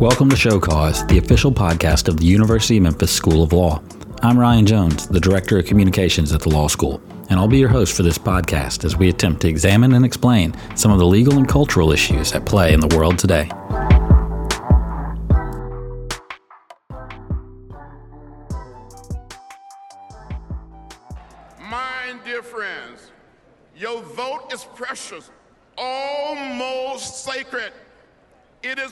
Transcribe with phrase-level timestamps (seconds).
[0.00, 3.82] Welcome to Show Cause, the official podcast of the University of Memphis School of Law.
[4.22, 7.68] I'm Ryan Jones, the Director of Communications at the Law School, and I'll be your
[7.68, 11.36] host for this podcast as we attempt to examine and explain some of the legal
[11.36, 13.50] and cultural issues at play in the world today.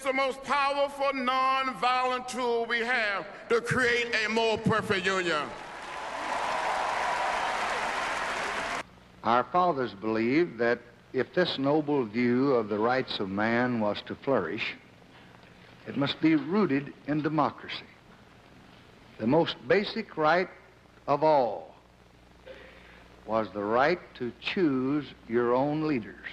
[0.09, 5.43] The most powerful non-violent tool we have to create a more perfect union.
[9.23, 10.79] Our fathers believed that
[11.13, 14.77] if this noble view of the rights of man was to flourish,
[15.87, 17.85] it must be rooted in democracy.
[19.19, 20.49] The most basic right
[21.07, 21.75] of all
[23.27, 26.25] was the right to choose your own leaders.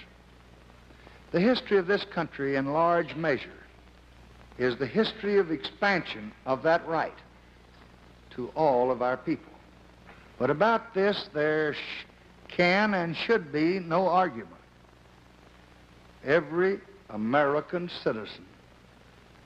[1.32, 3.50] The history of this country, in large measure,
[4.58, 7.18] is the history of expansion of that right
[8.30, 9.52] to all of our people.
[10.38, 11.74] But about this, there
[12.48, 14.52] can and should be no argument.
[16.24, 18.44] Every American citizen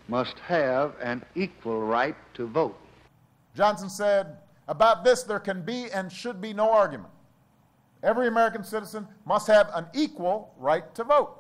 [0.09, 2.79] must have an equal right to vote.
[3.57, 4.39] Johnson said,
[4.69, 7.11] about this there can be and should be no argument.
[8.03, 11.40] Every American citizen must have an equal right to vote.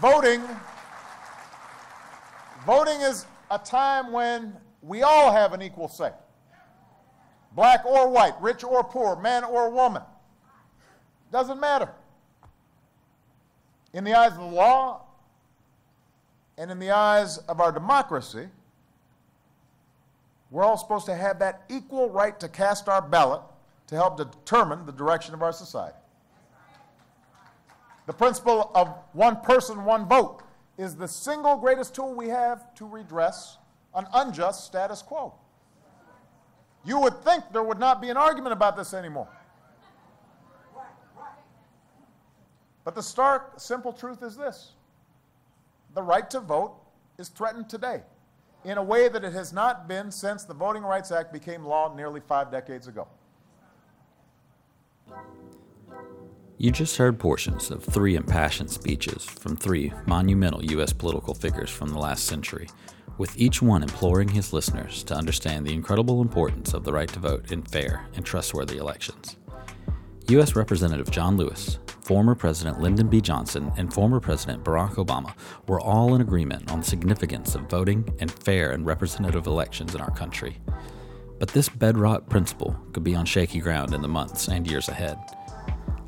[0.00, 0.42] Voting
[2.64, 6.12] voting is a time when we all have an equal say.
[7.52, 10.02] Black or white, rich or poor, man or woman.
[11.32, 11.90] Doesn't matter.
[13.92, 15.06] In the eyes of the law
[16.58, 18.48] and in the eyes of our democracy,
[20.50, 23.42] we're all supposed to have that equal right to cast our ballot
[23.88, 25.96] to help determine the direction of our society.
[28.08, 30.42] The principle of one person, one vote
[30.78, 33.58] is the single greatest tool we have to redress
[33.94, 35.34] an unjust status quo.
[36.86, 39.28] You would think there would not be an argument about this anymore.
[42.82, 44.72] But the stark, simple truth is this
[45.92, 46.80] the right to vote
[47.18, 48.00] is threatened today
[48.64, 51.94] in a way that it has not been since the Voting Rights Act became law
[51.94, 53.06] nearly five decades ago.
[56.60, 60.92] You just heard portions of three impassioned speeches from three monumental U.S.
[60.92, 62.68] political figures from the last century,
[63.16, 67.20] with each one imploring his listeners to understand the incredible importance of the right to
[67.20, 69.36] vote in fair and trustworthy elections.
[70.30, 70.56] U.S.
[70.56, 73.20] Representative John Lewis, former President Lyndon B.
[73.20, 75.34] Johnson, and former President Barack Obama
[75.68, 80.00] were all in agreement on the significance of voting and fair and representative elections in
[80.00, 80.58] our country.
[81.38, 85.20] But this bedrock principle could be on shaky ground in the months and years ahead.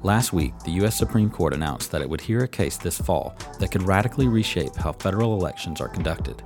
[0.03, 0.97] Last week, the U.S.
[0.97, 4.75] Supreme Court announced that it would hear a case this fall that could radically reshape
[4.75, 6.43] how federal elections are conducted.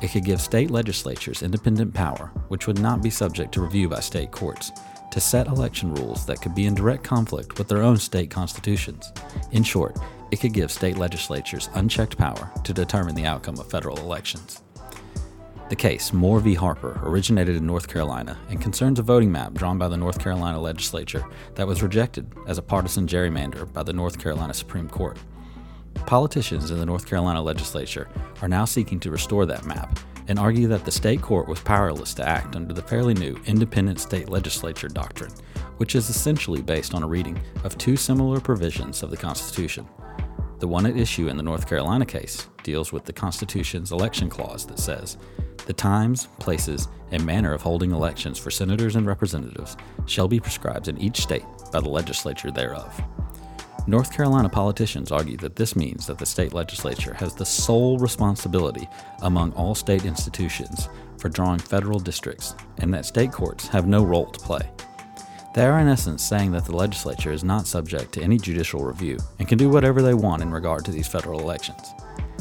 [0.00, 4.00] It could give state legislatures independent power, which would not be subject to review by
[4.00, 4.72] state courts,
[5.10, 9.12] to set election rules that could be in direct conflict with their own state constitutions.
[9.52, 9.98] In short,
[10.30, 14.62] it could give state legislatures unchecked power to determine the outcome of federal elections.
[15.68, 16.54] The case, Moore v.
[16.54, 20.60] Harper, originated in North Carolina and concerns a voting map drawn by the North Carolina
[20.60, 25.18] legislature that was rejected as a partisan gerrymander by the North Carolina Supreme Court.
[26.06, 28.08] Politicians in the North Carolina legislature
[28.42, 32.14] are now seeking to restore that map and argue that the state court was powerless
[32.14, 35.32] to act under the fairly new independent state legislature doctrine,
[35.78, 39.84] which is essentially based on a reading of two similar provisions of the Constitution.
[40.60, 44.64] The one at issue in the North Carolina case deals with the Constitution's election clause
[44.66, 45.18] that says,
[45.66, 50.88] the times, places, and manner of holding elections for senators and representatives shall be prescribed
[50.88, 53.00] in each state by the legislature thereof.
[53.88, 58.88] North Carolina politicians argue that this means that the state legislature has the sole responsibility
[59.22, 60.88] among all state institutions
[61.18, 64.68] for drawing federal districts and that state courts have no role to play.
[65.54, 69.18] They are, in essence, saying that the legislature is not subject to any judicial review
[69.38, 71.94] and can do whatever they want in regard to these federal elections.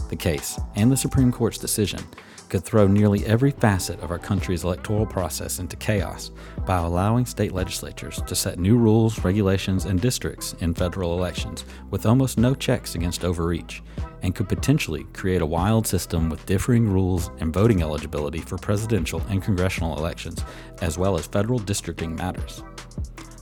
[0.10, 2.02] The case, and the Supreme Court's decision,
[2.50, 6.32] could throw nearly every facet of our country's electoral process into chaos
[6.66, 12.06] by allowing state legislatures to set new rules, regulations, and districts in federal elections with
[12.06, 13.82] almost no checks against overreach,
[14.22, 19.22] and could potentially create a wild system with differing rules and voting eligibility for presidential
[19.30, 20.44] and congressional elections,
[20.82, 22.64] as well as federal districting matters.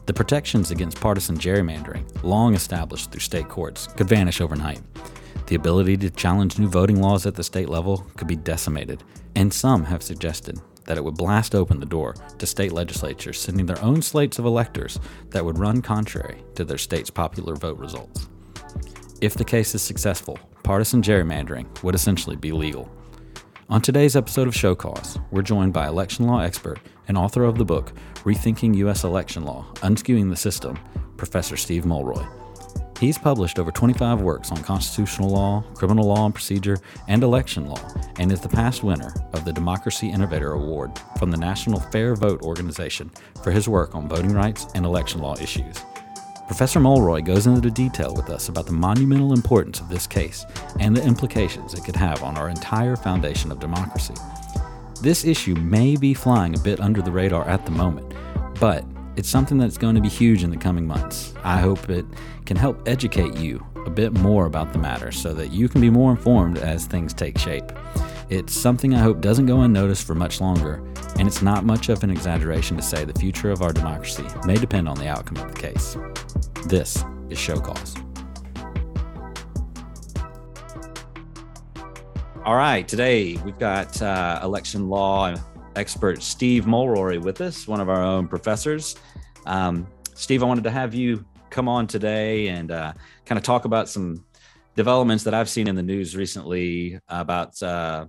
[0.05, 4.81] The protections against partisan gerrymandering, long established through state courts, could vanish overnight.
[5.48, 9.04] The ability to challenge new voting laws at the state level could be decimated,
[9.36, 13.66] and some have suggested that it would blast open the door to state legislatures sending
[13.66, 15.00] their own slates of electors
[15.30, 18.28] that would run contrary to their state's popular vote results.
[19.22, 22.89] If the case is successful, partisan gerrymandering would essentially be legal.
[23.69, 27.57] On today's episode of Show Cause, we're joined by election law expert and author of
[27.57, 27.94] the book
[28.25, 29.04] Rethinking U.S.
[29.04, 30.78] Election Law Unskewing the System,
[31.18, 32.43] Professor Steve Mulroy.
[33.03, 36.77] He's published over 25 works on constitutional law, criminal law and procedure,
[37.09, 37.81] and election law,
[38.17, 42.41] and is the past winner of the Democracy Innovator Award from the National Fair Vote
[42.44, 43.11] Organization
[43.44, 45.81] for his work on voting rights and election law issues.
[46.47, 50.45] Professor Mulroy goes into detail with us about the monumental importance of this case
[50.79, 54.15] and the implications it could have on our entire foundation of democracy.
[55.01, 58.13] This issue may be flying a bit under the radar at the moment,
[58.61, 58.85] but
[59.15, 61.33] it's something that's going to be huge in the coming months.
[61.44, 62.06] I hope it
[62.45, 65.89] can help educate you a bit more about the matter so that you can be
[65.89, 67.71] more informed as things take shape.
[68.30, 70.83] It's something I hope doesn't go unnoticed for much longer,
[71.19, 74.56] and it's not much of an exaggeration to say the future of our democracy may
[74.56, 75.95] depend on the outcome of the case.
[76.65, 77.95] This is Show Cause.
[82.45, 85.36] All right, today we've got uh, election law
[85.75, 88.96] expert Steve Mulroy with us, one of our own professors.
[89.46, 92.94] Um, Steve, I wanted to have you come on today and uh,
[93.25, 94.25] kind of talk about some
[94.75, 98.06] developments that I've seen in the news recently about uh,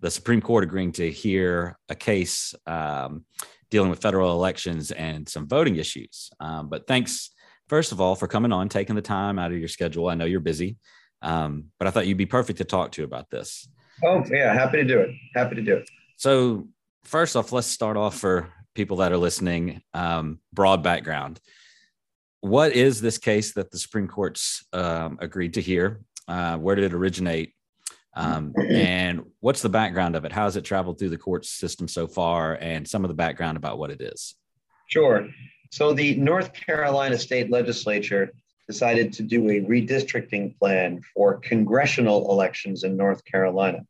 [0.00, 3.24] the Supreme Court agreeing to hear a case um,
[3.70, 6.30] dealing with federal elections and some voting issues.
[6.40, 7.30] Um, but thanks,
[7.68, 10.08] first of all, for coming on, taking the time out of your schedule.
[10.08, 10.76] I know you're busy,
[11.22, 13.68] um, but I thought you'd be perfect to talk to about this.
[14.04, 15.10] Oh, yeah, happy to do it.
[15.34, 15.88] Happy to do it.
[16.16, 16.68] So,
[17.04, 19.82] first off, let's start off for people that are listening.
[19.92, 21.40] Um, broad background.
[22.40, 26.00] What is this case that the Supreme Court's um, agreed to hear?
[26.28, 27.54] Uh, where did it originate?
[28.16, 30.32] Um, and what's the background of it?
[30.32, 32.54] How has it traveled through the court system so far?
[32.60, 34.34] And some of the background about what it is.
[34.88, 35.28] Sure.
[35.70, 38.32] So the North Carolina state legislature
[38.68, 43.84] decided to do a redistricting plan for congressional elections in North Carolina.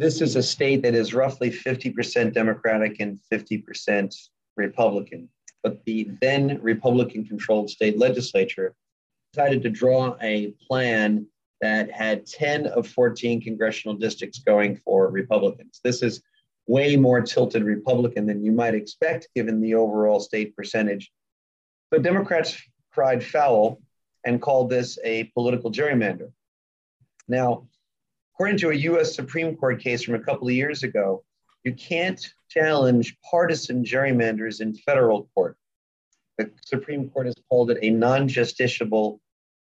[0.00, 4.16] This is a state that is roughly 50% Democratic and 50%
[4.56, 5.28] Republican.
[5.62, 8.74] But the then Republican controlled state legislature
[9.34, 11.26] decided to draw a plan
[11.60, 15.80] that had 10 of 14 congressional districts going for Republicans.
[15.84, 16.22] This is
[16.66, 21.12] way more tilted Republican than you might expect given the overall state percentage.
[21.90, 22.56] But Democrats
[22.90, 23.82] cried foul
[24.24, 26.32] and called this a political gerrymander.
[27.28, 27.68] Now,
[28.40, 31.22] According to a US Supreme Court case from a couple of years ago,
[31.62, 35.58] you can't challenge partisan gerrymanders in federal court.
[36.38, 39.18] The Supreme Court has called it a non justiciable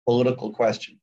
[0.04, 1.00] political question.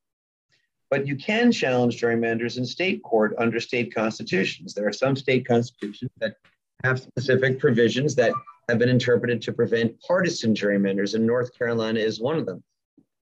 [0.91, 4.75] But you can challenge gerrymanders in state court under state constitutions.
[4.75, 6.35] There are some state constitutions that
[6.83, 8.33] have specific provisions that
[8.69, 12.63] have been interpreted to prevent partisan gerrymanders, and North Carolina is one of them.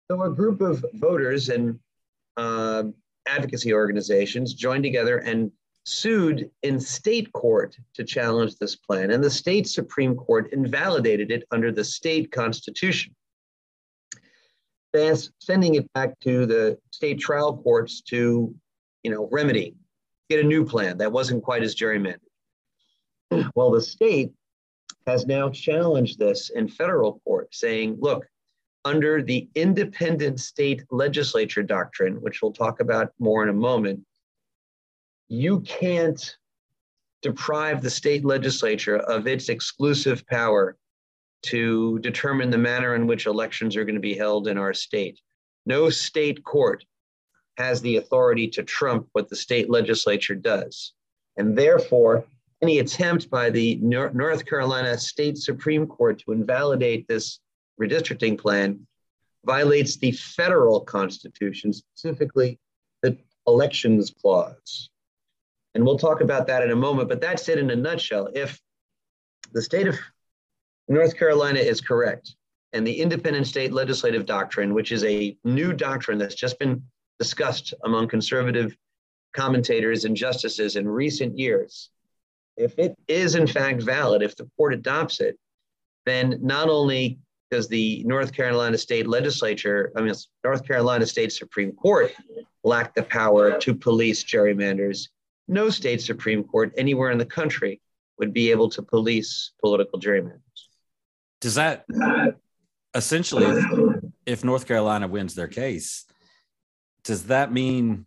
[0.09, 1.79] So, a group of voters and
[2.35, 2.83] uh,
[3.27, 5.51] advocacy organizations joined together and
[5.83, 9.11] sued in state court to challenge this plan.
[9.11, 13.15] And the state Supreme Court invalidated it under the state constitution,
[14.93, 18.53] thus sending it back to the state trial courts to,
[19.03, 19.75] you know, remedy,
[20.29, 22.19] get a new plan that wasn't quite as gerrymandered.
[23.55, 24.31] Well, the state
[25.07, 28.27] has now challenged this in federal court, saying, look,
[28.85, 34.01] under the independent state legislature doctrine, which we'll talk about more in a moment,
[35.27, 36.35] you can't
[37.21, 40.77] deprive the state legislature of its exclusive power
[41.43, 45.19] to determine the manner in which elections are going to be held in our state.
[45.65, 46.83] No state court
[47.57, 50.93] has the authority to trump what the state legislature does.
[51.37, 52.25] And therefore,
[52.61, 57.39] any attempt by the North Carolina State Supreme Court to invalidate this
[57.81, 58.85] redistricting plan
[59.45, 62.59] violates the federal constitution, specifically
[63.01, 64.89] the elections clause.
[65.73, 68.29] And we'll talk about that in a moment, but that's it in a nutshell.
[68.35, 68.61] If
[69.53, 69.97] the state of
[70.87, 72.35] North Carolina is correct,
[72.73, 76.83] and the independent state legislative doctrine, which is a new doctrine that's just been
[77.19, 78.75] discussed among conservative
[79.33, 81.89] commentators and justices in recent years,
[82.57, 85.37] if it is in fact valid, if the court adopts it,
[86.05, 87.19] then not only
[87.51, 92.13] because the North Carolina state legislature, I mean, North Carolina state Supreme Court
[92.63, 95.09] lacked the power to police gerrymanders.
[95.49, 97.81] No state Supreme Court anywhere in the country
[98.19, 100.39] would be able to police political gerrymanders.
[101.41, 101.83] Does that
[102.95, 106.05] essentially, if, if North Carolina wins their case,
[107.03, 108.05] does that mean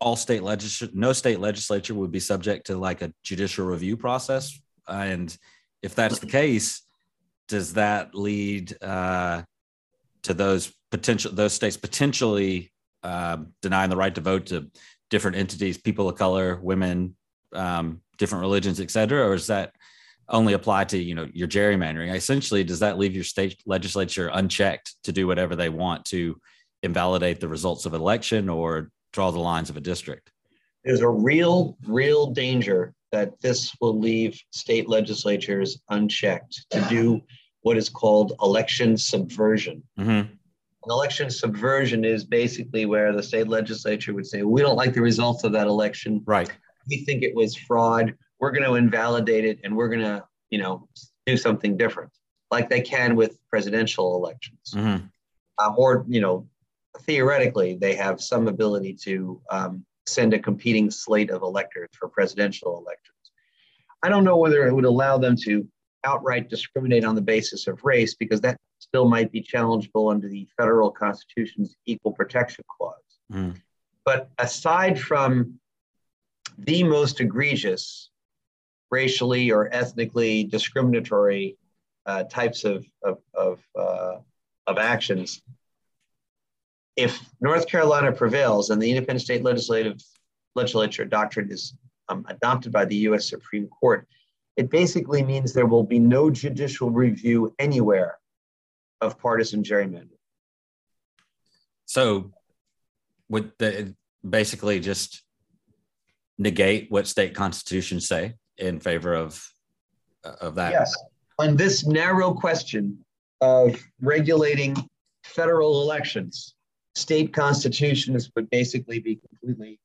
[0.00, 4.58] all state legislature, no state legislature would be subject to like a judicial review process?
[4.88, 5.36] And
[5.82, 6.85] if that's the case,
[7.48, 9.42] does that lead uh,
[10.22, 12.72] to those potential those states potentially
[13.02, 14.70] uh, denying the right to vote to
[15.10, 17.16] different entities, people of color, women,
[17.52, 19.72] um, different religions, et cetera, or is that
[20.28, 22.14] only apply to you know your gerrymandering?
[22.14, 26.40] Essentially, does that leave your state legislature unchecked to do whatever they want to
[26.82, 30.30] invalidate the results of an election or draw the lines of a district?
[30.86, 37.20] There's a real, real danger that this will leave state legislatures unchecked to do
[37.62, 39.82] what is called election subversion.
[39.98, 40.10] Mm-hmm.
[40.10, 40.38] An
[40.88, 45.42] election subversion is basically where the state legislature would say, "We don't like the results
[45.42, 46.22] of that election.
[46.24, 46.48] Right.
[46.88, 48.14] We think it was fraud.
[48.38, 50.88] We're going to invalidate it, and we're going to, you know,
[51.26, 52.12] do something different,
[52.52, 55.04] like they can with presidential elections, mm-hmm.
[55.58, 56.46] um, or you know,
[57.00, 62.78] theoretically, they have some ability to um, send a competing slate of electors for presidential
[62.78, 63.16] elections.
[64.02, 65.66] I don't know whether it would allow them to
[66.04, 70.46] outright discriminate on the basis of race because that still might be challengeable under the
[70.56, 72.94] federal constitution's equal protection clause.
[73.32, 73.56] Mm.
[74.04, 75.58] But aside from
[76.58, 78.10] the most egregious
[78.90, 81.58] racially or ethnically discriminatory
[82.06, 84.18] uh, types of, of, of, uh,
[84.68, 85.42] of actions,
[86.96, 90.02] if North Carolina prevails and the independent state legislative
[90.54, 91.74] legislature doctrine is
[92.08, 93.28] um, adopted by the U.S.
[93.28, 94.08] Supreme Court,
[94.56, 98.16] it basically means there will be no judicial review anywhere
[99.02, 100.08] of partisan gerrymandering.
[101.84, 102.32] So,
[103.28, 103.94] would the,
[104.28, 105.22] basically just
[106.38, 109.46] negate what state constitutions say in favor of
[110.24, 110.72] of that?
[110.72, 110.96] Yes.
[111.38, 113.04] On this narrow question
[113.42, 114.74] of regulating
[115.24, 116.55] federal elections,
[116.96, 119.78] state constitutions would basically be completely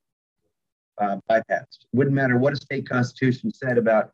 [0.97, 1.85] uh, bypassed.
[1.91, 4.11] Wouldn't matter what a state constitution said about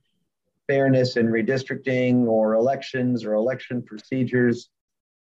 [0.68, 4.70] fairness in redistricting or elections or election procedures.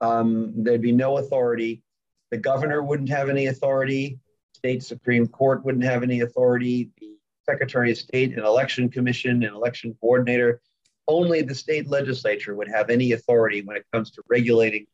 [0.03, 1.83] Um, there'd be no authority.
[2.31, 4.19] The governor wouldn't have any authority.
[4.53, 6.91] State Supreme Court wouldn't have any authority.
[7.01, 7.17] The
[7.49, 10.61] Secretary of State and Election Commission and election coordinator,
[11.09, 14.87] only the state legislature would have any authority when it comes to regulating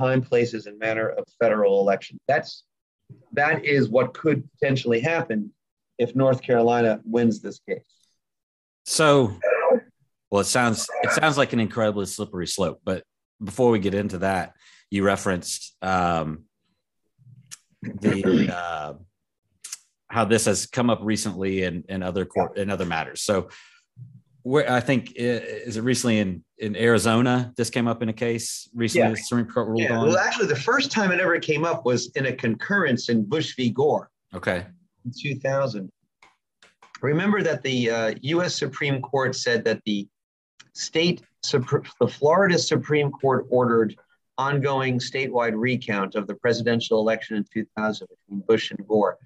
[0.00, 2.18] time, places, and manner of federal election.
[2.28, 2.64] That's
[3.32, 5.52] that is what could potentially happen
[5.98, 7.84] if North Carolina wins this case.
[8.84, 9.36] So
[10.30, 12.80] well, it sounds it sounds like an incredibly slippery slope.
[12.84, 13.04] But
[13.42, 14.54] before we get into that,
[14.90, 16.44] you referenced um,
[17.82, 18.94] the uh,
[20.08, 23.22] how this has come up recently in, in other court in other matters.
[23.22, 23.48] So,
[24.42, 27.52] where I think is it recently in in Arizona?
[27.56, 29.16] This came up in a case recently.
[29.16, 29.24] Yeah.
[29.24, 29.98] Supreme Court ruled yeah.
[29.98, 30.08] on.
[30.08, 33.54] Well, actually, the first time it ever came up was in a concurrence in Bush
[33.56, 33.70] v.
[33.70, 34.10] Gore.
[34.34, 34.66] Okay.
[35.04, 35.90] In 2000.
[37.00, 38.54] Remember that the uh, U.S.
[38.56, 40.06] Supreme Court said that the
[40.72, 43.96] state, the Florida Supreme Court ordered
[44.38, 49.18] ongoing statewide recount of the presidential election in 2000 between Bush and Gore.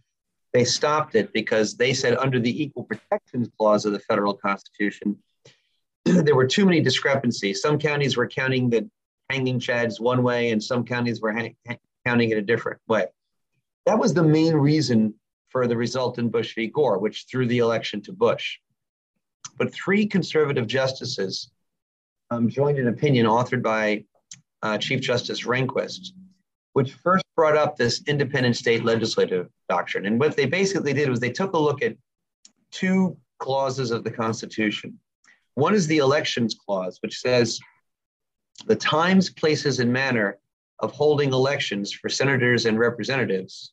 [0.57, 5.19] They stopped it because they said under the Equal Protections Clause of the federal Constitution,
[6.07, 7.61] there were too many discrepancies.
[7.61, 8.89] Some counties were counting the
[9.29, 11.57] hanging chads one way, and some counties were hang-
[12.07, 13.05] counting it a different way.
[13.85, 15.13] That was the main reason
[15.51, 16.69] for the result in Bush v.
[16.69, 18.57] Gore, which threw the election to Bush.
[19.59, 21.51] But three conservative justices
[22.31, 24.07] um, joined an opinion authored by
[24.63, 26.13] uh, Chief Justice Rehnquist,
[26.77, 30.05] which first brought up this independent state legislative doctrine.
[30.05, 31.97] And what they basically did was they took a look at
[32.71, 35.01] two clauses of the Constitution.
[35.55, 37.59] One is the elections clause, which says
[38.67, 40.39] the times, places, and manner
[40.81, 43.73] of holding elections for senators and representatives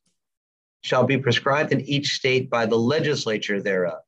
[0.79, 3.99] shall be prescribed in each state by the legislature thereof.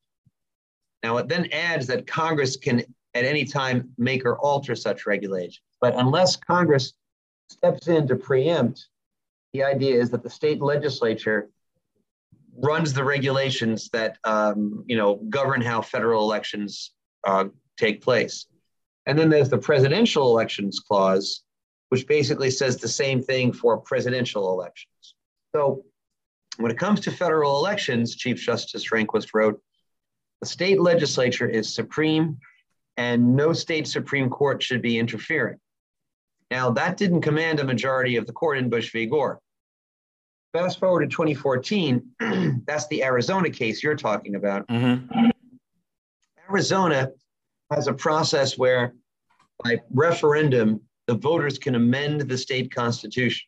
[1.03, 2.79] Now, it then adds that Congress can
[3.13, 5.59] at any time make or alter such regulations.
[5.81, 6.93] But unless Congress
[7.49, 8.87] steps in to preempt,
[9.53, 11.49] the idea is that the state legislature
[12.57, 16.91] runs the regulations that um, you know govern how federal elections
[17.25, 17.45] uh,
[17.77, 18.47] take place.
[19.05, 21.43] And then there's the presidential elections clause,
[21.89, 25.15] which basically says the same thing for presidential elections.
[25.55, 25.85] So
[26.57, 29.61] when it comes to federal elections, Chief Justice Rehnquist wrote,
[30.41, 32.39] the state legislature is supreme,
[32.97, 35.59] and no state Supreme Court should be interfering.
[36.51, 39.05] Now, that didn't command a majority of the court in Bush v.
[39.05, 39.39] Gore.
[40.53, 42.11] Fast forward to 2014,
[42.65, 44.67] that's the Arizona case you're talking about.
[44.67, 45.29] Mm-hmm.
[46.49, 47.11] Arizona
[47.71, 48.93] has a process where,
[49.63, 53.47] by referendum, the voters can amend the state constitution.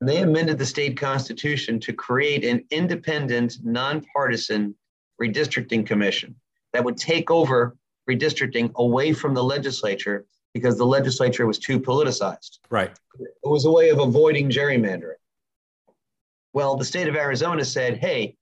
[0.00, 4.74] And they amended the state constitution to create an independent, nonpartisan
[5.20, 6.34] redistricting commission
[6.72, 7.76] that would take over
[8.10, 12.58] redistricting away from the legislature because the legislature was too politicized.
[12.70, 12.90] Right.
[13.18, 15.20] It was a way of avoiding gerrymandering.
[16.52, 18.36] Well, the state of Arizona said, hey,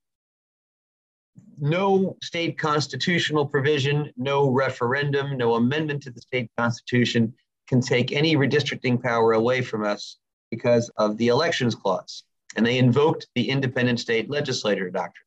[1.60, 7.34] no state constitutional provision, no referendum, no amendment to the state constitution
[7.68, 10.18] can take any redistricting power away from us
[10.50, 12.24] because of the elections clause.
[12.56, 15.26] And they invoked the independent state legislature doctrine.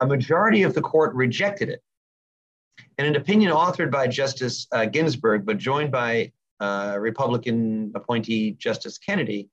[0.00, 1.80] A majority of the court rejected it.
[2.98, 8.98] And an opinion authored by Justice uh, Ginsburg, but joined by uh, Republican appointee Justice
[8.98, 9.48] Kennedy,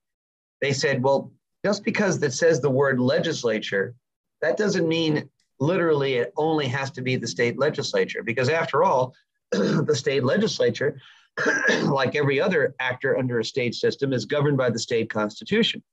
[0.62, 1.32] they said, well,
[1.66, 3.96] just because it says the word legislature,
[4.42, 9.14] that doesn't mean literally it only has to be the state legislature, because after all,
[9.52, 11.00] the state legislature,
[11.84, 15.84] like every other actor under a state system, is governed by the state constitution.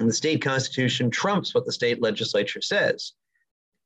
[0.00, 3.12] And the state constitution trumps what the state legislature says.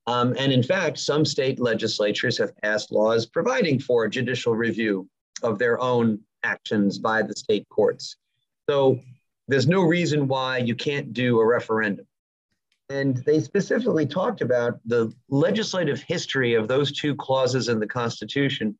[0.06, 5.08] Um, and in fact, some state legislatures have passed laws providing for judicial review
[5.42, 8.16] of their own actions by the state courts.
[8.68, 8.98] So
[9.48, 12.06] there's no reason why you can't do a referendum.
[12.90, 18.76] And they specifically talked about the legislative history of those two clauses in the Constitution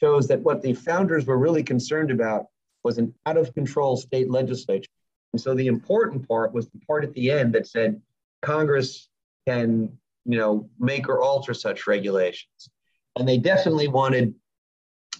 [0.00, 2.46] shows that what the founders were really concerned about
[2.82, 4.90] was an out of control state legislature.
[5.32, 8.00] And so the important part was the part at the end that said
[8.42, 9.08] Congress
[9.46, 12.70] can, you know, make or alter such regulations.
[13.16, 14.34] And they definitely wanted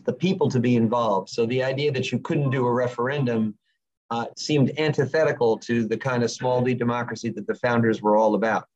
[0.05, 1.29] the people to be involved.
[1.29, 3.57] So the idea that you couldn't do a referendum
[4.11, 8.35] uh, seemed antithetical to the kind of small d democracy that the founders were all
[8.35, 8.67] about.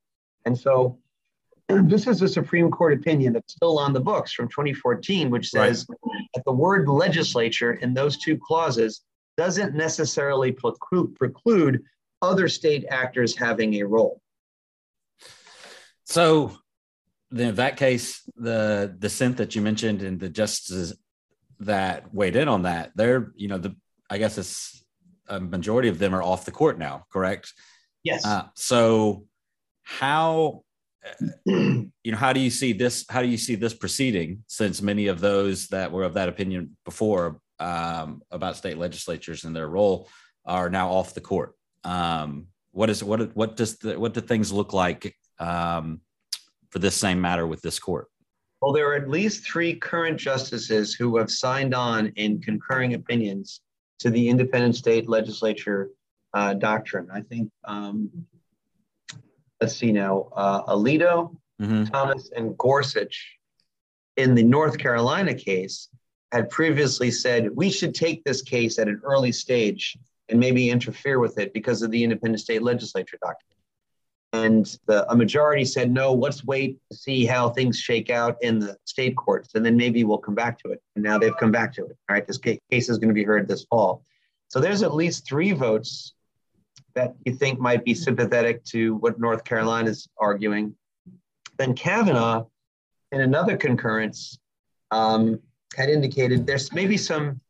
[0.44, 0.98] And so
[1.68, 5.86] this is a Supreme Court opinion that's still on the books from 2014, which says
[5.88, 5.98] right.
[6.34, 9.02] that the word legislature in those two clauses
[9.36, 11.82] doesn't necessarily preclude, preclude
[12.22, 14.20] other state actors having a role.
[16.06, 16.56] So,
[17.30, 20.96] then in that case, the dissent that you mentioned and the justices
[21.60, 23.74] that weighed in on that, they're, you know, the
[24.08, 24.84] I guess it's
[25.28, 27.52] a majority of them are off the court now, correct?
[28.04, 28.24] Yes.
[28.24, 29.26] Uh, so,
[29.82, 30.62] how
[31.46, 35.06] you know how do you see this how do you see this proceeding since many
[35.06, 40.08] of those that were of that opinion before um, about state legislatures and their role
[40.44, 41.54] are now off the court
[41.84, 46.00] um, what is what what does the, what do things look like um,
[46.76, 48.08] for this same matter with this court
[48.60, 53.60] well there are at least three current justices who have signed on in concurring opinions
[53.98, 55.90] to the independent state legislature
[56.34, 58.10] uh, doctrine i think um,
[59.60, 61.84] let's see now, uh, Alito, mm-hmm.
[61.84, 63.38] Thomas, and Gorsuch
[64.16, 65.88] in the North Carolina case
[66.32, 69.96] had previously said we should take this case at an early stage
[70.28, 73.55] and maybe interfere with it because of the independent state legislature doctrine.
[74.44, 78.58] And the, a majority said, no, let's wait to see how things shake out in
[78.58, 80.80] the state courts, and then maybe we'll come back to it.
[80.94, 81.96] And now they've come back to it.
[82.08, 84.02] All right, this case is going to be heard this fall.
[84.48, 86.14] So there's at least three votes
[86.94, 90.74] that you think might be sympathetic to what North Carolina is arguing.
[91.58, 92.46] Then Kavanaugh,
[93.12, 94.38] in another concurrence,
[94.90, 95.40] um,
[95.76, 97.40] had indicated there's maybe some.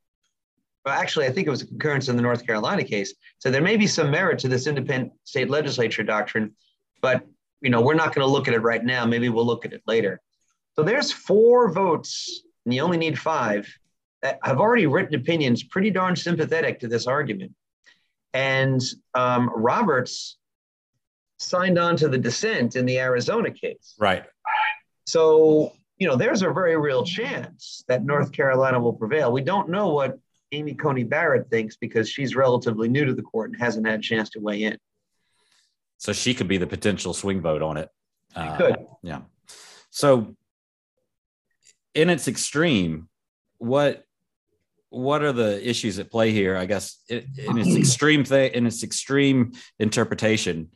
[0.84, 3.14] Well, actually, I think it was a concurrence in the North Carolina case.
[3.38, 6.54] So there may be some merit to this independent state legislature doctrine,
[7.00, 7.26] but
[7.60, 9.06] you know we're not going to look at it right now.
[9.06, 10.20] Maybe we'll look at it later.
[10.74, 13.66] So there's four votes, and you only need five
[14.22, 17.52] that have already written opinions pretty darn sympathetic to this argument.
[18.34, 18.82] And
[19.14, 20.36] um, Roberts
[21.38, 23.94] signed on to the dissent in the Arizona case.
[23.98, 24.24] Right.
[25.06, 29.32] So, you know, there's a very real chance that North Carolina will prevail.
[29.32, 30.18] We don't know what
[30.52, 34.02] Amy Coney Barrett thinks because she's relatively new to the court and hasn't had a
[34.02, 34.78] chance to weigh in.
[35.98, 37.88] So she could be the potential swing vote on it.
[38.34, 38.76] Uh, could.
[39.02, 39.20] Yeah.
[39.90, 40.36] So,
[41.94, 43.08] in its extreme,
[43.58, 44.04] what
[44.90, 46.56] what are the issues at play here?
[46.56, 50.70] I guess in its extreme thing, in its extreme interpretation,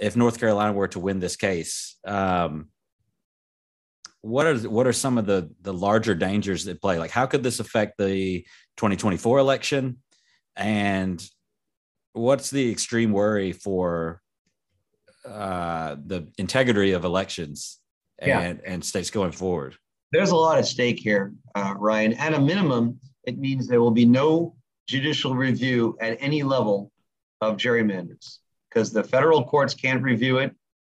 [0.00, 2.68] if North Carolina were to win this case, um,
[4.22, 6.98] what are what are some of the the larger dangers at play?
[6.98, 8.40] Like, how could this affect the
[8.76, 9.98] 2024 election?
[10.56, 11.24] And
[12.12, 14.20] what's the extreme worry for
[15.24, 17.78] uh, the integrity of elections
[18.18, 18.72] and, yeah.
[18.72, 19.76] and states going forward?
[20.12, 22.14] There's a lot at stake here, uh, Ryan.
[22.14, 24.56] At a minimum, it means there will be no
[24.88, 26.90] judicial review at any level
[27.40, 30.54] of gerrymanders because the federal courts can't review it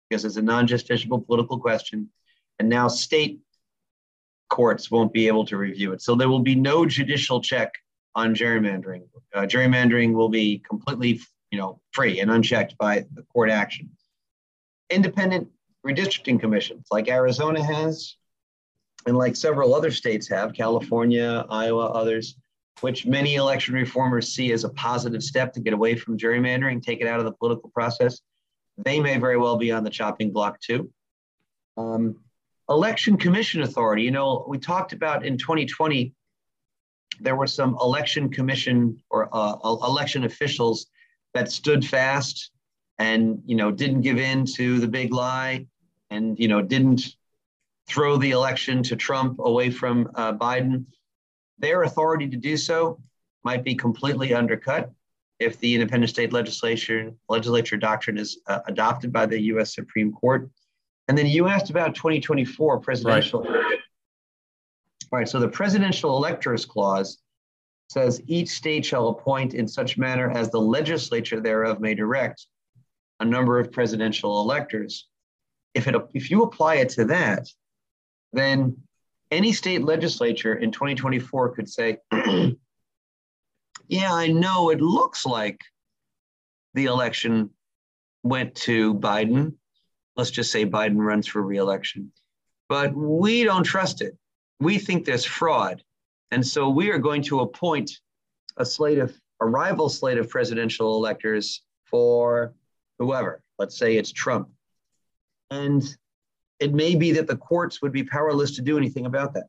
[0.08, 2.08] because it's a non-justiciable political question.
[2.58, 3.40] And now state
[4.48, 6.02] courts won't be able to review it.
[6.02, 7.72] So there will be no judicial check
[8.14, 9.02] on gerrymandering.
[9.34, 13.90] Uh, gerrymandering will be completely, you know, free and unchecked by the court action.
[14.92, 15.48] Independent
[15.86, 18.16] redistricting commissions, like Arizona has,
[19.06, 22.36] and like several other states have, California, Iowa, others,
[22.80, 27.00] which many election reformers see as a positive step to get away from gerrymandering, take
[27.00, 28.20] it out of the political process.
[28.78, 30.90] They may very well be on the chopping block too.
[31.76, 32.16] Um,
[32.68, 36.14] election commission authority, you know, we talked about in 2020,
[37.20, 40.86] there were some election commission or uh, election officials
[41.34, 42.50] that stood fast
[43.02, 45.66] and, you know, didn't give in to the big lie
[46.10, 47.16] and, you know, didn't
[47.88, 50.84] throw the election to Trump away from uh, Biden
[51.58, 53.00] their authority to do so
[53.42, 54.92] might be completely undercut
[55.40, 59.74] if the independent state legislature legislature doctrine is uh, adopted by the U.S.
[59.74, 60.48] Supreme Court.
[61.08, 63.42] And then you asked about 2024 presidential.
[63.42, 63.78] Right.
[65.10, 65.28] All right.
[65.28, 67.18] So the presidential electors clause
[67.90, 72.46] says each state shall appoint in such manner as the legislature thereof may direct
[73.22, 75.08] a number of presidential electors.
[75.74, 77.46] If it if you apply it to that,
[78.32, 78.76] then
[79.30, 81.98] any state legislature in 2024 could say,
[83.88, 85.60] yeah, I know it looks like
[86.74, 87.50] the election
[88.22, 89.54] went to Biden.
[90.16, 92.12] Let's just say Biden runs for reelection.
[92.68, 94.16] But we don't trust it.
[94.60, 95.82] We think there's fraud.
[96.30, 97.90] And so we are going to appoint
[98.56, 102.54] a slate of a rival slate of presidential electors for
[103.04, 103.42] whoever.
[103.58, 104.48] Let's say it's Trump.
[105.50, 105.82] And
[106.60, 109.44] it may be that the courts would be powerless to do anything about that.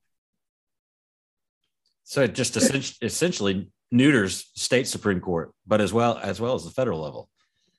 [2.04, 2.58] So it just
[3.02, 7.30] essentially neuters state supreme court, but as well as well as the federal level.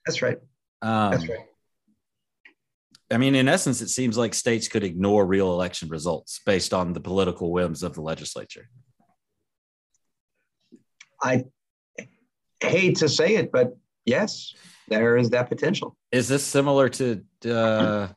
[0.05, 0.37] That's right.
[0.81, 1.39] Um, That's right.
[3.11, 6.93] I mean, in essence, it seems like states could ignore real election results based on
[6.93, 8.67] the political whims of the legislature.
[11.21, 11.45] I
[12.61, 14.53] hate to say it, but yes,
[14.87, 15.95] there is that potential.
[16.11, 18.07] Is this similar to uh,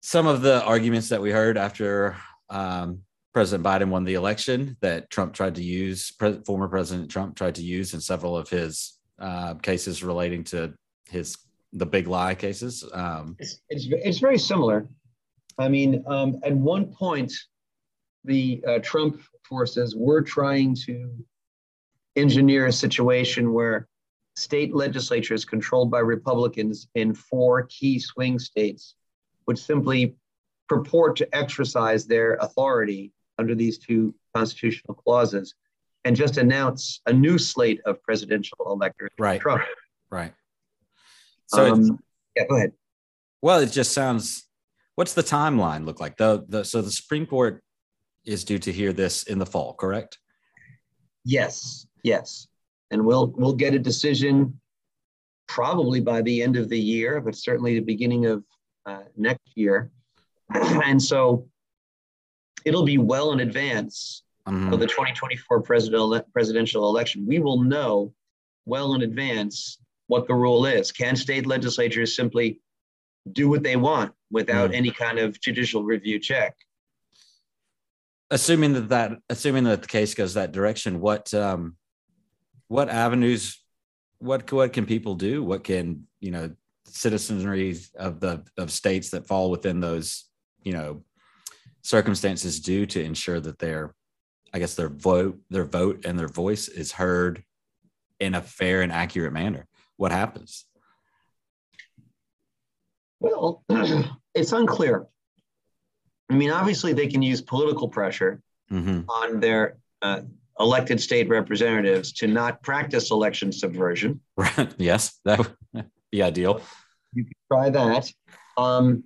[0.00, 2.16] some of the arguments that we heard after
[2.48, 3.02] um,
[3.32, 7.54] President Biden won the election that Trump tried to use, pre- former President Trump tried
[7.56, 10.74] to use in several of his uh, cases relating to
[11.08, 11.36] his
[11.72, 12.84] the big lie cases.
[12.92, 14.88] Um, it's, it's, it's very similar.
[15.58, 17.32] I mean, um, at one point,
[18.24, 21.14] the uh, Trump forces were trying to
[22.16, 23.86] engineer a situation where
[24.40, 28.94] state legislatures controlled by Republicans in four key swing states
[29.46, 30.16] would simply
[30.68, 35.54] purport to exercise their authority under these two constitutional clauses
[36.04, 39.10] and just announce a new slate of presidential electors.
[39.18, 39.40] Right.
[39.40, 39.62] Trump.
[40.10, 40.32] Right.
[41.46, 41.98] So, um,
[42.34, 42.72] yeah, go ahead.
[43.42, 44.46] Well, it just sounds.
[44.94, 46.16] What's the timeline look like?
[46.16, 47.62] The, the so the Supreme Court
[48.24, 50.18] is due to hear this in the fall, correct?
[51.24, 52.48] Yes, yes,
[52.90, 54.60] and we'll we'll get a decision
[55.46, 58.44] probably by the end of the year, but certainly the beginning of
[58.86, 59.90] uh, next year.
[60.54, 61.48] and so
[62.64, 64.72] it'll be well in advance mm-hmm.
[64.72, 67.26] of the 2024 presidential, presidential election.
[67.26, 68.12] We will know
[68.64, 70.92] well in advance what the rule is.
[70.92, 72.60] Can state legislatures simply
[73.32, 74.74] do what they want without mm.
[74.74, 76.56] any kind of judicial review check?
[78.30, 81.76] Assuming that that assuming that the case goes that direction, what um,
[82.70, 83.60] what avenues,
[84.20, 85.42] what what can people do?
[85.42, 86.50] What can you know
[86.84, 90.26] citizenry of the of states that fall within those
[90.62, 91.02] you know
[91.82, 93.94] circumstances do to ensure that their
[94.52, 97.42] i guess their vote their vote and their voice is heard
[98.18, 100.66] in a fair and accurate manner what happens
[103.20, 103.64] well
[104.34, 105.06] it's unclear
[106.28, 109.08] i mean obviously they can use political pressure mm-hmm.
[109.08, 110.22] on their uh,
[110.60, 116.60] elected state representatives to not practice election subversion right yes that would be ideal
[117.12, 118.10] you could try that.
[118.56, 119.04] Um,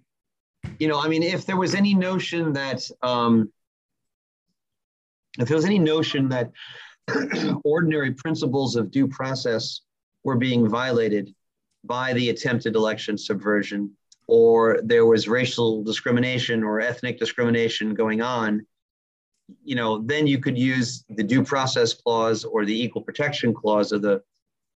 [0.79, 3.53] you know, I mean, if there was any notion that um,
[5.39, 6.51] if there was any notion that
[7.65, 9.81] ordinary principles of due process
[10.23, 11.35] were being violated
[11.85, 13.91] by the attempted election subversion,
[14.27, 18.67] or there was racial discrimination or ethnic discrimination going on,
[19.65, 23.93] you know, then you could use the due process clause or the equal protection clause
[23.93, 24.23] of the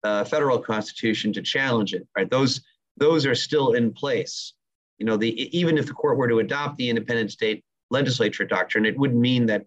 [0.03, 2.07] uh, federal constitution to challenge it.
[2.15, 2.29] Right?
[2.29, 2.61] Those
[2.97, 4.53] those are still in place.
[4.97, 8.85] You know, the even if the court were to adopt the independent state legislature doctrine,
[8.85, 9.65] it would mean that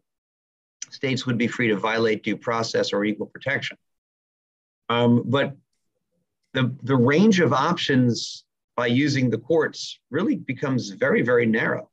[0.91, 3.77] states would be free to violate due process or equal protection.
[4.89, 5.57] Um, but
[6.55, 8.45] the the range of options
[8.77, 11.91] by using the courts really becomes very very narrow.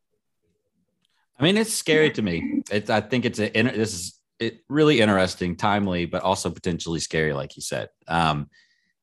[1.37, 2.61] I mean, it's scary to me.
[2.71, 7.33] It's, I think it's a this is it really interesting, timely, but also potentially scary,
[7.33, 7.89] like you said.
[8.07, 8.49] Um,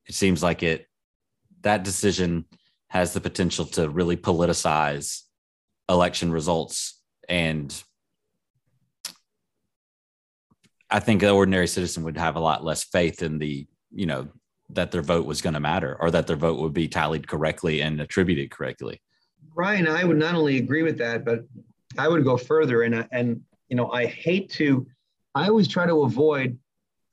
[0.06, 0.86] it seems like it
[1.62, 2.44] that decision
[2.88, 5.22] has the potential to really politicize
[5.88, 7.82] election results and
[10.92, 14.28] I think the ordinary citizen would have a lot less faith in the, you know,
[14.68, 17.80] that their vote was going to matter or that their vote would be tallied correctly
[17.80, 19.00] and attributed correctly.
[19.54, 21.46] Ryan, I would not only agree with that, but
[21.98, 22.82] I would go further.
[22.82, 24.86] And, and you know, I hate to,
[25.34, 26.58] I always try to avoid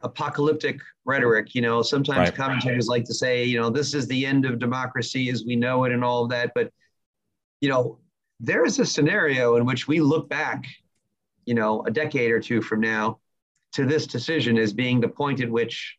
[0.01, 1.55] apocalyptic rhetoric.
[1.55, 2.35] You know, sometimes right.
[2.35, 5.83] commentators like to say, you know, this is the end of democracy as we know
[5.85, 6.51] it and all of that.
[6.55, 6.71] But,
[7.61, 7.99] you know,
[8.39, 10.65] there is a scenario in which we look back,
[11.45, 13.19] you know, a decade or two from now
[13.73, 15.97] to this decision as being the point at which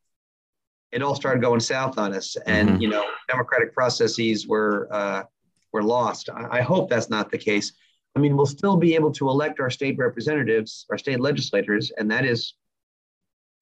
[0.90, 2.80] it all started going south on us and, mm-hmm.
[2.80, 5.22] you know, democratic processes were, uh,
[5.72, 6.30] were lost.
[6.30, 7.72] I, I hope that's not the case.
[8.16, 12.10] I mean, we'll still be able to elect our state representatives, our state legislators, and
[12.10, 12.54] that is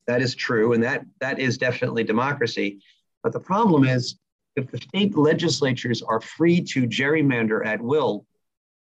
[0.07, 2.81] that is true, and that that is definitely democracy.
[3.23, 4.19] But the problem is,
[4.57, 8.25] if the state legislatures are free to gerrymander at will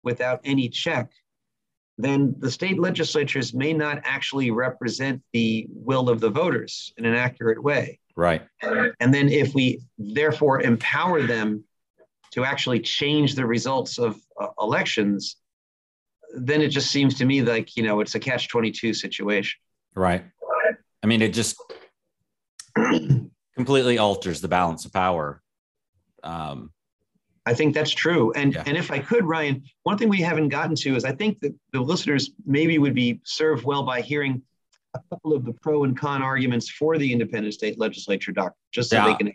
[0.04, 1.12] without any check,
[1.98, 7.14] then the state legislatures may not actually represent the will of the voters in an
[7.14, 8.00] accurate way.
[8.16, 8.42] Right.
[8.62, 11.66] And then if we therefore empower them
[12.32, 15.36] to actually change the results of uh, elections,
[16.34, 19.60] then it just seems to me like, you know, it's a catch 22 situation.
[19.96, 20.24] Right.
[21.02, 21.58] I mean, it just
[23.56, 25.42] completely alters the balance of power.
[26.24, 26.72] Um,
[27.46, 28.32] I think that's true.
[28.34, 28.64] And yeah.
[28.68, 31.56] and if I could, Ryan, one thing we haven't gotten to is I think that
[31.74, 34.44] the listeners maybe would be served well by hearing
[34.94, 38.90] a couple of the pro and con arguments for the independent state legislature doctrine, just
[38.90, 39.06] so yeah.
[39.06, 39.34] they can.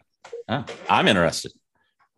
[0.48, 1.52] Yeah, I'm interested.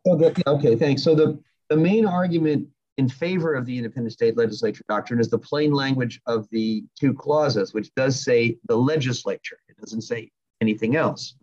[0.07, 1.03] So the, okay, thanks.
[1.03, 1.39] So the
[1.71, 6.21] the main argument in favor of the independent state legislature doctrine is the plain language
[6.27, 9.59] of the two clauses, which does say the legislature.
[9.69, 10.31] It doesn't say
[10.61, 11.35] anything else.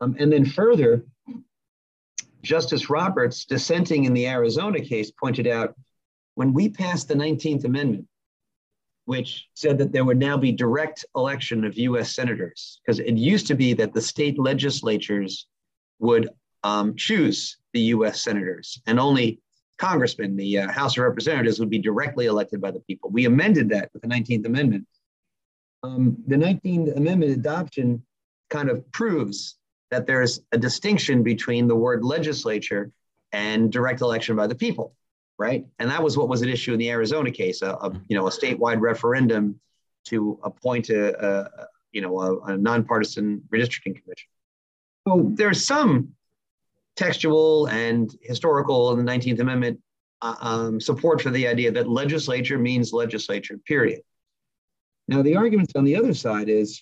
[0.00, 1.04] Um, and then further,
[2.42, 5.76] Justice Roberts, dissenting in the Arizona case, pointed out
[6.34, 8.06] when we passed the 19th Amendment,
[9.04, 13.46] which said that there would now be direct election of US senators, because it used
[13.46, 15.46] to be that the state legislatures
[16.00, 16.30] would
[16.64, 19.40] um, choose the US senators, and only
[19.82, 23.10] congressmen, the uh, House of Representatives, would be directly elected by the people.
[23.10, 24.86] We amended that with the 19th Amendment.
[25.82, 28.04] Um, the 19th Amendment adoption
[28.48, 29.56] kind of proves
[29.90, 32.92] that there's a distinction between the word legislature
[33.32, 34.94] and direct election by the people,
[35.36, 35.66] right?
[35.80, 38.28] And that was what was at issue in the Arizona case, a, a you know
[38.28, 39.58] a statewide referendum
[40.04, 44.28] to appoint a, a you know a, a nonpartisan redistricting commission.
[45.08, 46.14] So there's some
[46.96, 49.80] textual and historical in the 19th Amendment
[50.20, 54.00] uh, um, support for the idea that legislature means legislature, period.
[55.08, 56.80] Now, the argument on the other side is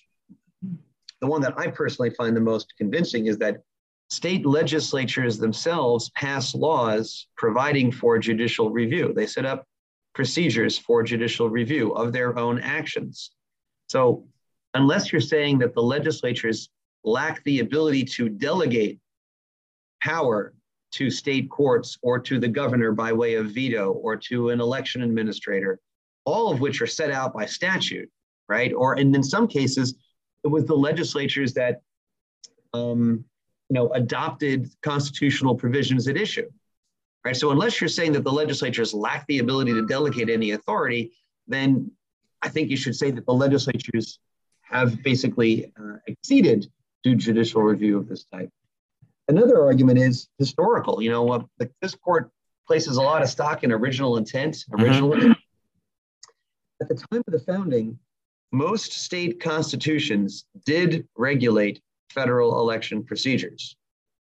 [1.21, 3.63] the one that I personally find the most convincing is that
[4.09, 9.13] state legislatures themselves pass laws providing for judicial review.
[9.15, 9.65] They set up
[10.13, 13.31] procedures for judicial review of their own actions.
[13.87, 14.25] So,
[14.73, 16.69] unless you're saying that the legislatures
[17.03, 18.99] lack the ability to delegate
[20.01, 20.53] power
[20.91, 25.01] to state courts or to the governor by way of veto or to an election
[25.01, 25.79] administrator,
[26.25, 28.09] all of which are set out by statute,
[28.49, 28.73] right?
[28.73, 29.95] Or and in some cases,
[30.43, 31.81] it was the legislatures that
[32.73, 33.23] um,
[33.69, 36.49] you know adopted constitutional provisions at issue.
[37.23, 37.35] Right.
[37.35, 41.11] So unless you're saying that the legislatures lack the ability to delegate any authority,
[41.47, 41.91] then
[42.41, 44.19] I think you should say that the legislatures
[44.61, 46.65] have basically uh, exceeded
[47.03, 48.49] due judicial review of this type.
[49.31, 51.01] Another argument is historical.
[51.01, 51.43] You know, uh,
[51.81, 52.29] this court
[52.67, 54.55] places a lot of stock in original intent.
[54.55, 54.83] Mm-hmm.
[54.83, 55.31] Original mm-hmm.
[56.81, 57.97] At the time of the founding,
[58.51, 63.77] most state constitutions did regulate federal election procedures.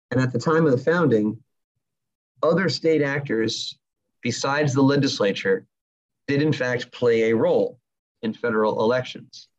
[0.10, 1.38] And at the time of the founding,
[2.42, 3.78] other state actors
[4.22, 5.66] besides the legislature
[6.30, 7.78] did in fact play a role
[8.22, 9.50] in federal elections.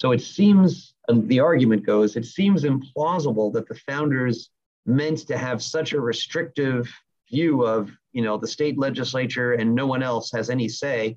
[0.00, 4.50] So it seems, and the argument goes, it seems implausible that the founders
[4.86, 6.92] meant to have such a restrictive
[7.30, 11.16] view of you know the state legislature and no one else has any say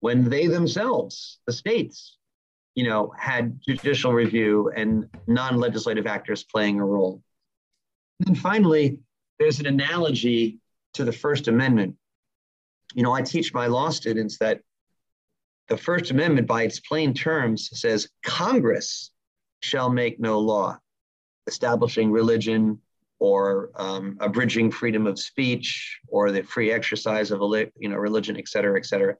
[0.00, 2.18] when they themselves the states
[2.74, 7.22] you know had judicial review and non-legislative actors playing a role.
[8.20, 8.98] And then finally
[9.38, 10.58] there's an analogy
[10.94, 11.96] to the first amendment.
[12.94, 14.60] You know i teach my law students that
[15.68, 19.10] the first amendment by its plain terms says congress
[19.60, 20.78] shall make no law
[21.46, 22.80] establishing religion
[23.18, 27.40] or um, abridging freedom of speech or the free exercise of
[27.78, 29.16] you know religion, et cetera, et cetera.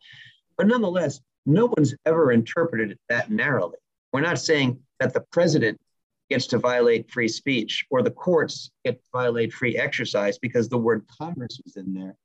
[0.57, 3.79] But nonetheless, no one's ever interpreted it that narrowly.
[4.13, 5.81] We're not saying that the president
[6.29, 10.79] gets to violate free speech or the courts get to violate free exercise because the
[10.79, 12.17] word Congress was in there.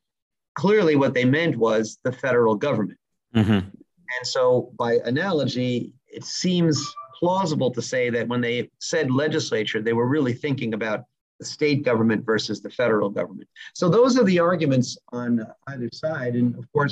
[0.55, 2.99] Clearly, what they meant was the federal government.
[3.35, 3.51] Mm-hmm.
[3.51, 9.93] And so, by analogy, it seems plausible to say that when they said legislature, they
[9.93, 11.05] were really thinking about
[11.41, 13.49] the state government versus the federal government.
[13.73, 16.35] So those are the arguments on either side.
[16.35, 16.91] And of course,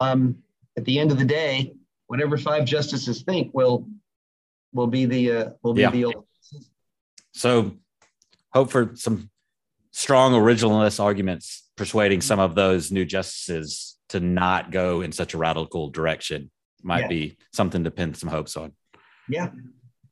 [0.00, 0.36] um,
[0.76, 1.72] at the end of the day,
[2.08, 3.86] whatever five justices think will
[4.72, 5.90] will be the uh, will be yeah.
[5.90, 6.14] the.
[7.32, 7.76] So,
[8.52, 9.30] hope for some
[9.92, 15.38] strong originalist arguments persuading some of those new justices to not go in such a
[15.38, 16.50] radical direction
[16.82, 17.08] might yeah.
[17.08, 18.72] be something to pin some hopes on.
[19.28, 19.50] Yeah,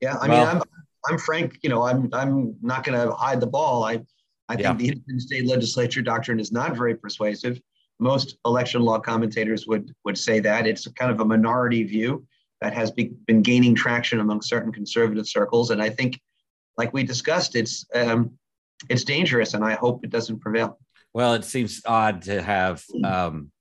[0.01, 0.17] yeah.
[0.21, 0.63] I well, mean, I'm
[1.09, 1.59] I'm frank.
[1.63, 3.85] You know, I'm I'm not going to hide the ball.
[3.85, 4.01] I
[4.49, 7.61] I think the state legislature doctrine is not very persuasive.
[7.99, 12.27] Most election law commentators would would say that it's kind of a minority view
[12.61, 16.21] that has be, been gaining traction among certain conservative circles, and I think,
[16.77, 18.33] like we discussed, it's um,
[18.89, 20.79] it's dangerous, and I hope it doesn't prevail.
[21.13, 23.53] Well, it seems odd to have um,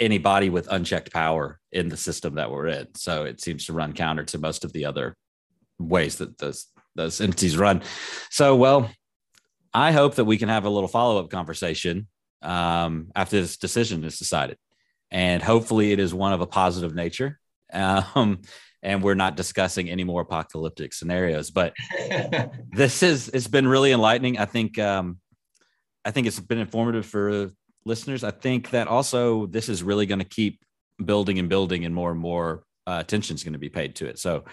[0.00, 2.94] anybody with unchecked power in the system that we're in.
[2.94, 5.14] So it seems to run counter to most of the other
[5.88, 7.82] ways that those those entities run.
[8.30, 8.90] So, well,
[9.72, 12.08] I hope that we can have a little follow up conversation
[12.42, 14.58] um, after this decision is decided,
[15.10, 17.38] and hopefully it is one of a positive nature.
[17.72, 18.42] Um,
[18.82, 21.50] and we're not discussing any more apocalyptic scenarios.
[21.50, 21.74] But
[22.72, 24.38] this is it's been really enlightening.
[24.38, 25.18] I think um,
[26.04, 27.50] I think it's been informative for
[27.84, 28.24] listeners.
[28.24, 30.64] I think that also this is really going to keep
[31.02, 34.06] building and building, and more and more uh, attention is going to be paid to
[34.06, 34.18] it.
[34.18, 34.44] So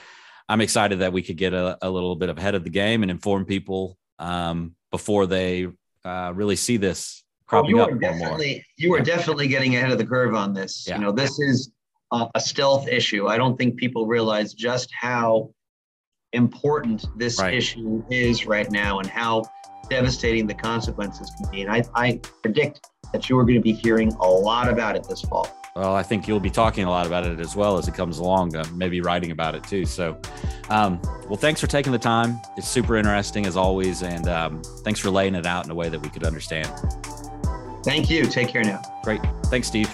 [0.49, 3.11] I'm excited that we could get a, a little bit ahead of the game and
[3.11, 5.67] inform people um, before they
[6.03, 8.01] uh, really see this cropping well, you up.
[8.01, 10.85] Definitely, you are definitely getting ahead of the curve on this.
[10.87, 10.95] Yeah.
[10.95, 11.71] You know, this is
[12.11, 13.27] uh, a stealth issue.
[13.27, 15.51] I don't think people realize just how
[16.33, 17.53] important this right.
[17.53, 19.43] issue is right now and how
[19.89, 21.61] devastating the consequences can be.
[21.61, 25.07] And I, I predict that you are going to be hearing a lot about it
[25.07, 25.58] this fall.
[25.75, 28.17] Well, I think you'll be talking a lot about it as well as it comes
[28.17, 29.85] along, uh, maybe writing about it too.
[29.85, 30.19] So,
[30.69, 32.39] um, well, thanks for taking the time.
[32.57, 34.01] It's super interesting as always.
[34.01, 36.69] And um, thanks for laying it out in a way that we could understand.
[37.83, 38.25] Thank you.
[38.25, 38.81] Take care now.
[39.03, 39.21] Great.
[39.45, 39.89] Thanks, Steve.